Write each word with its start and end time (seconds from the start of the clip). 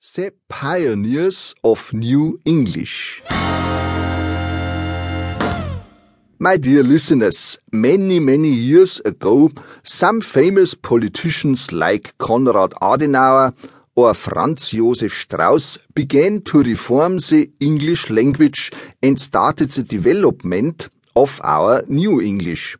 The 0.00 0.32
Pioneers 0.48 1.56
of 1.64 1.92
New 1.92 2.38
English. 2.44 3.20
My 6.38 6.56
dear 6.56 6.84
listeners, 6.84 7.58
many, 7.72 8.20
many 8.20 8.48
years 8.48 9.00
ago, 9.00 9.50
some 9.82 10.20
famous 10.20 10.74
politicians 10.74 11.72
like 11.72 12.16
Konrad 12.18 12.74
Adenauer 12.80 13.54
or 13.96 14.14
Franz 14.14 14.70
Josef 14.70 15.12
Strauss 15.12 15.78
began 15.96 16.42
to 16.42 16.62
reform 16.62 17.18
the 17.18 17.50
English 17.58 18.08
language 18.08 18.70
and 19.02 19.20
started 19.20 19.72
the 19.72 19.82
development 19.82 20.90
of 21.16 21.40
our 21.42 21.82
New 21.88 22.20
English. 22.20 22.76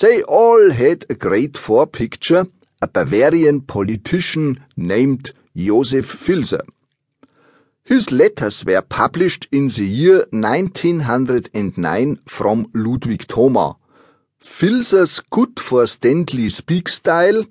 They 0.00 0.22
all 0.22 0.70
had 0.70 1.04
a 1.10 1.14
great 1.14 1.58
forepicture, 1.58 2.50
a 2.80 2.88
Bavarian 2.88 3.60
politician 3.60 4.64
named 4.78 5.32
Joseph 5.56 6.12
Filser. 6.12 6.62
His 7.84 8.10
letters 8.10 8.64
were 8.64 8.80
published 8.82 9.48
in 9.50 9.66
the 9.68 9.84
year 9.84 10.26
1909 10.30 12.20
from 12.26 12.70
Ludwig 12.74 13.26
Thoma. 13.26 13.76
Filser's 14.40 15.20
good 15.30 15.56
forstandly 15.56 16.50
speak 16.50 16.88
style 16.88 17.44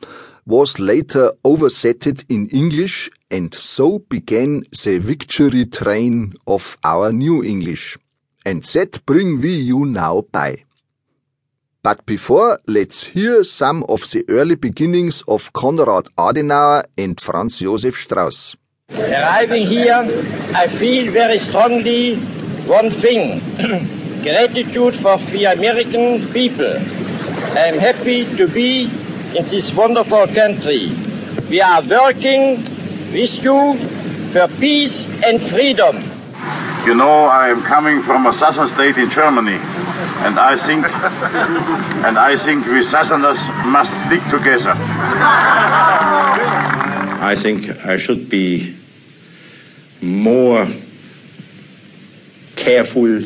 was 0.45 0.79
later 0.79 1.31
oversetted 1.45 2.23
in 2.29 2.47
English 2.49 3.09
and 3.29 3.53
so 3.53 3.99
began 3.99 4.63
the 4.83 4.97
victory 4.97 5.65
train 5.65 6.33
of 6.47 6.77
our 6.83 7.11
New 7.13 7.43
English. 7.43 7.97
And 8.45 8.63
that 8.63 9.05
bring 9.05 9.39
we 9.39 9.55
you 9.55 9.85
now 9.85 10.23
by. 10.31 10.63
But 11.83 12.05
before, 12.05 12.59
let's 12.67 13.05
hear 13.05 13.43
some 13.43 13.83
of 13.89 14.01
the 14.11 14.23
early 14.29 14.53
beginnings 14.53 15.23
of 15.27 15.51
Konrad 15.53 16.05
Adenauer 16.15 16.83
and 16.95 17.19
Franz 17.19 17.57
Josef 17.57 17.95
Strauss. 17.95 18.55
Arriving 18.95 19.65
here, 19.65 20.05
I 20.53 20.67
feel 20.67 21.11
very 21.11 21.39
strongly 21.39 22.17
one 22.67 22.91
thing 22.91 23.39
gratitude 24.21 24.95
for 24.97 25.17
the 25.31 25.45
American 25.45 26.27
people. 26.31 26.77
I 27.57 27.65
am 27.73 27.79
happy 27.79 28.25
to 28.37 28.47
be 28.47 28.83
in 29.35 29.43
this 29.45 29.73
wonderful 29.73 30.27
country. 30.27 30.91
We 31.49 31.61
are 31.61 31.81
working 31.81 32.63
with 33.11 33.41
you 33.43 33.75
for 34.33 34.47
peace 34.59 35.07
and 35.25 35.41
freedom. 35.41 35.97
You 36.85 36.95
know, 36.95 37.25
I 37.25 37.49
am 37.49 37.61
coming 37.61 38.01
from 38.01 38.25
a 38.25 38.33
southern 38.33 38.67
state 38.67 38.97
in 38.97 39.11
Germany, 39.11 39.53
and 39.53 40.39
I 40.39 40.57
think, 40.57 40.83
and 42.05 42.17
I 42.17 42.35
think 42.35 42.65
we 42.65 42.83
southerners 42.83 43.37
must 43.65 43.91
stick 44.07 44.23
together. 44.31 44.73
I 47.23 47.35
think 47.37 47.69
I 47.85 47.97
should 47.97 48.29
be 48.29 48.75
more 50.01 50.67
careful 52.55 53.23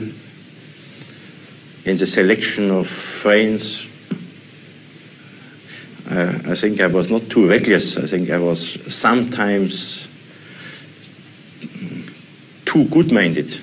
in 1.86 1.98
the 1.98 2.06
selection 2.06 2.72
of 2.72 2.90
friends. 2.90 3.86
Uh, 6.10 6.40
I 6.48 6.56
think 6.56 6.82
I 6.82 6.88
was 6.88 7.10
not 7.10 7.30
too 7.30 7.48
reckless. 7.48 7.96
I 7.96 8.06
think 8.06 8.30
I 8.30 8.38
was 8.38 8.78
sometimes 8.94 10.08
too 12.76 12.84
good 12.90 13.10
minded. 13.10 13.58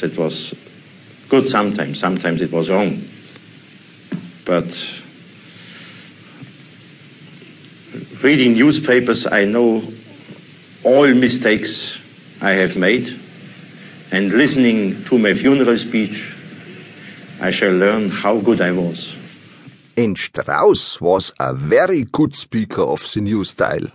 That 0.00 0.18
was 0.18 0.52
good 1.28 1.46
sometimes, 1.46 2.00
sometimes 2.00 2.42
it 2.42 2.50
was 2.50 2.68
wrong. 2.68 3.00
But 4.44 4.66
reading 8.20 8.54
newspapers, 8.54 9.28
I 9.28 9.44
know 9.44 9.84
all 10.82 11.14
mistakes 11.14 11.96
I 12.40 12.50
have 12.54 12.74
made, 12.74 13.16
and 14.10 14.32
listening 14.32 15.04
to 15.04 15.18
my 15.18 15.34
funeral 15.34 15.78
speech, 15.78 16.34
I 17.40 17.52
shall 17.52 17.72
learn 17.72 18.10
how 18.10 18.40
good 18.40 18.60
I 18.60 18.72
was. 18.72 19.14
And 19.96 20.18
Strauss 20.18 21.00
was 21.00 21.30
a 21.38 21.54
very 21.54 22.02
good 22.02 22.34
speaker 22.34 22.82
of 22.82 23.08
the 23.12 23.20
new 23.20 23.44
style, 23.44 23.86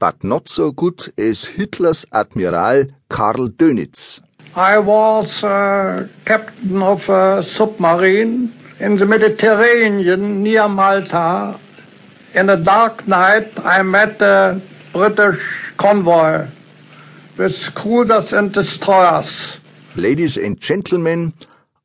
but 0.00 0.24
not 0.24 0.48
so 0.48 0.72
good 0.72 1.12
as 1.16 1.44
Hitler's 1.44 2.04
Admiral 2.12 2.86
Karl 3.10 3.48
Dönitz. 3.48 4.20
I 4.56 4.78
was 4.78 5.44
uh, 5.44 6.08
captain 6.24 6.82
of 6.82 7.08
a 7.08 7.44
submarine 7.44 8.52
in 8.80 8.96
the 8.96 9.06
Mediterranean 9.06 10.42
near 10.42 10.68
Malta. 10.68 11.60
In 12.34 12.48
a 12.48 12.56
dark 12.56 13.06
night, 13.06 13.52
I 13.64 13.82
met 13.82 14.20
a 14.22 14.60
British 14.92 15.40
convoy 15.76 16.48
with 17.36 17.74
cruisers 17.74 18.32
and 18.32 18.52
destroyers. 18.52 19.30
Ladies 19.96 20.36
and 20.36 20.60
gentlemen, 20.60 21.32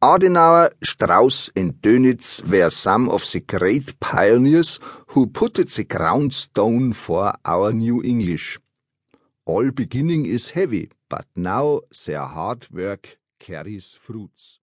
Adenauer, 0.06 0.70
Strauss, 0.84 1.50
and 1.56 1.82
Dönitz 1.82 2.40
were 2.48 2.70
some 2.70 3.10
of 3.10 3.24
the 3.32 3.40
great 3.40 4.00
pioneers 4.00 4.80
who 5.08 5.26
put 5.26 5.56
the 5.56 5.84
ground 5.84 6.32
stone 6.32 6.94
for 6.94 7.34
our 7.44 7.74
new 7.74 8.04
English. 8.04 8.60
All 9.48 9.72
beginning 9.72 10.28
is 10.28 10.52
heavy, 10.52 10.92
but 11.10 11.26
now 11.36 11.82
their 12.06 12.22
hard 12.22 12.68
work 12.72 13.18
carries 13.40 13.96
fruits. 13.96 14.60